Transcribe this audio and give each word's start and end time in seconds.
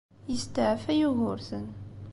Yesteɛfa 0.31 0.91
Yugurten. 0.99 1.67